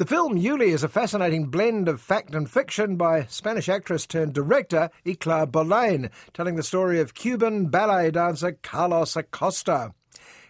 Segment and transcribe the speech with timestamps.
[0.00, 4.32] The film Yuli is a fascinating blend of fact and fiction by Spanish actress turned
[4.32, 9.92] director Icíar Bollaín, telling the story of Cuban ballet dancer Carlos Acosta.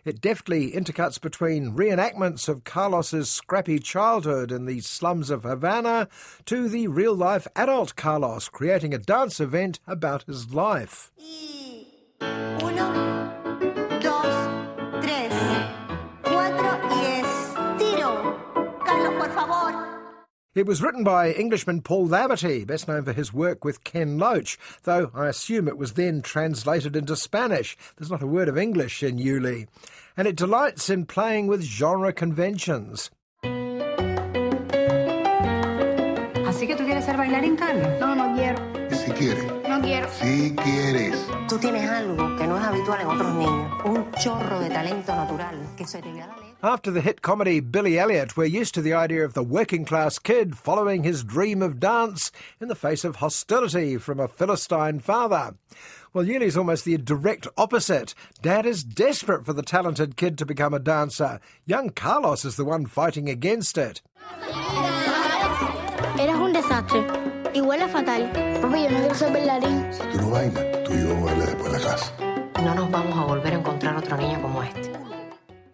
[0.05, 6.07] It deftly intercuts between reenactments of Carlos's scrappy childhood in the slums of Havana
[6.45, 11.11] to the real life adult Carlos, creating a dance event about his life.
[20.53, 24.59] It was written by Englishman Paul Laverty, best known for his work with Ken Loach,
[24.83, 27.77] though I assume it was then translated into Spanish.
[27.97, 29.69] There's not a word of English in Yuli.
[30.17, 33.13] And it delights in playing with genre conventions.
[36.49, 38.01] Así que tú quieres ser bailarín, Carlos.
[38.01, 38.59] No, no quiero.
[38.91, 39.60] Si quieres.
[39.91, 40.09] No quiero.
[40.21, 41.27] Si quieres.
[41.49, 43.85] Tú tienes algo que no es habitual en otros niños.
[43.85, 46.37] Un chorro de talento natural que se te da.
[46.63, 50.21] After the hit comedy Billy Elliot, we're used to the idea of the working class
[50.21, 55.55] kid following his dream of dance in the face of hostility from a Philistine father.
[56.13, 58.15] Well, Yuli's almost the direct opposite.
[58.43, 61.41] Dad is desperate for the talented kid to become a dancer.
[61.67, 64.03] Young Carlos is the one fighting against it.
[66.19, 67.30] Eres un desastre.
[67.53, 68.31] Y huele fatal.
[68.61, 69.93] Papi, yo no quiero ser bailarín.
[69.93, 72.13] Si tú no bailas, tú y yo bailas después de la casa.
[72.63, 74.91] No nos vamos a volver a encontrar otro niño como este.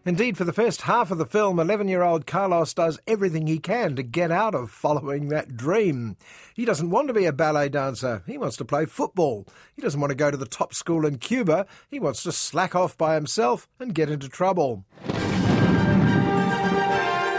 [0.06, 3.58] Indeed, for the first half of the film, 11 year old Carlos does everything he
[3.58, 6.16] can to get out of following that dream.
[6.54, 9.48] He doesn't want to be a ballet dancer, he wants to play football.
[9.74, 12.76] He doesn't want to go to the top school in Cuba, he wants to slack
[12.76, 14.84] off by himself and get into trouble.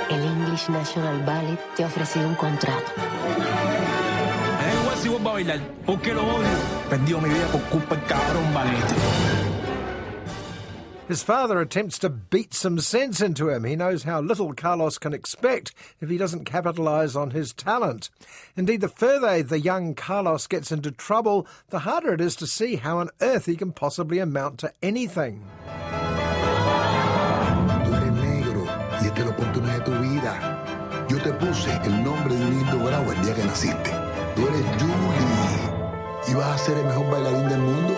[0.09, 2.92] El English National Ballet te ha ofrecido un contrato.
[4.97, 6.47] Es igual si vuelvo a bailar, porque lo odio.
[6.90, 8.96] Perdido mi vida por culpa del cabrón ballet.
[11.08, 13.63] His father attempts to beat some sense into him.
[13.63, 18.09] He knows how little Carlos can expect if he doesn't capitalise on his talent.
[18.58, 22.75] Indeed, the further the young Carlos gets into trouble, the harder it is to see
[22.78, 25.46] how on earth he can possibly amount to anything.
[27.85, 28.66] Tú eres negro
[29.00, 31.08] y esta es la oportunidad de tu vida.
[31.08, 34.06] Yo te puse el nombre de un indio bravo el día que naciste.
[34.38, 37.98] Tú eres Yuli y vas a ser el mejor bailarín del mundo.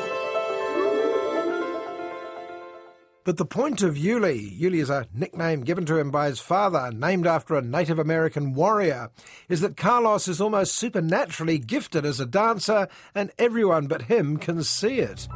[3.25, 6.91] But the point of Yuli, Yuli is a nickname given to him by his father,
[6.93, 9.09] named after a Native American warrior,
[9.49, 14.63] is that Carlos is almost supernaturally gifted as a dancer, and everyone but him can
[14.63, 15.27] see it.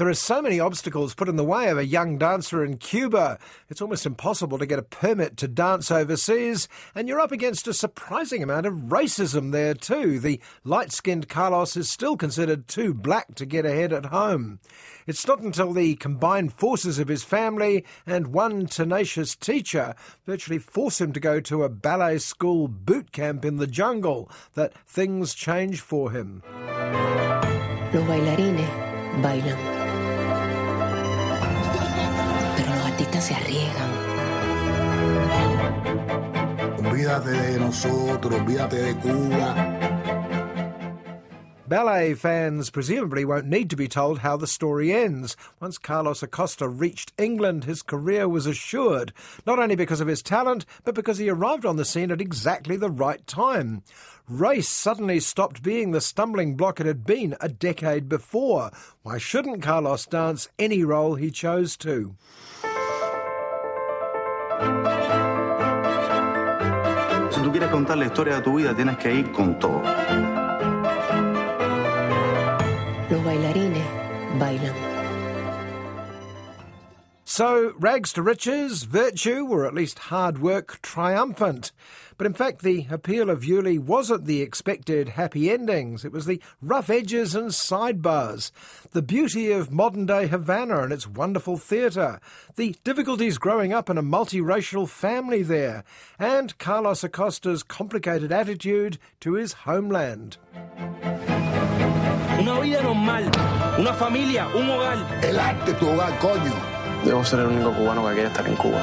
[0.00, 3.38] There are so many obstacles put in the way of a young dancer in Cuba.
[3.68, 7.74] It's almost impossible to get a permit to dance overseas, and you're up against a
[7.74, 10.18] surprising amount of racism there too.
[10.18, 14.60] The light skinned Carlos is still considered too black to get ahead at home.
[15.06, 19.94] It's not until the combined forces of his family and one tenacious teacher
[20.24, 24.72] virtually force him to go to a ballet school boot camp in the jungle that
[24.88, 26.42] things change for him.
[27.92, 28.66] Los bailarines
[29.20, 29.79] bailan.
[33.10, 33.90] Pero se arriesgan.
[36.78, 39.90] Olvídate de nosotros, olvídate de Cuba.
[41.66, 45.36] Ballet fans presumably won't need to be told how the story ends.
[45.60, 49.12] Once Carlos Acosta reached England, his career was assured,
[49.46, 52.76] not only because of his talent, but because he arrived on the scene at exactly
[52.76, 53.82] the right time.
[54.28, 58.70] Race suddenly stopped being the stumbling block it had been a decade before.
[59.02, 62.16] Why shouldn't Carlos dance any role he chose to?
[67.30, 69.82] Si tú quieres contar la historia de tu vida, tienes que ir con todo.
[77.40, 81.72] So, rags to riches, virtue, or at least hard work, triumphant.
[82.18, 86.04] But in fact, the appeal of Yuli wasn't the expected happy endings.
[86.04, 88.50] It was the rough edges and sidebars,
[88.90, 92.20] the beauty of modern day Havana and its wonderful theatre,
[92.56, 95.82] the difficulties growing up in a multiracial family there,
[96.18, 100.36] and Carlos Acosta's complicated attitude to his homeland.
[102.38, 103.30] Una vida normal,
[103.78, 105.24] una familia, un hogar.
[105.24, 106.79] El arte, tu hogar, coño.
[107.04, 108.80] Debo ser el único cubano que quiere estar en Cuba.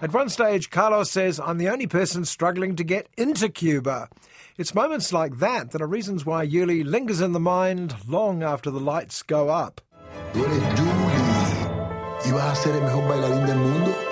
[0.00, 4.08] At one stage, Carlos says, I'm the only person struggling to get into Cuba.
[4.58, 8.70] It's moments like that that are reasons why Yuli lingers in the mind long after
[8.70, 9.80] the lights go up.
[10.32, 11.12] Tú eres Yuli.
[12.24, 14.11] ¿Y vas a ser el mejor bailarín del mundo?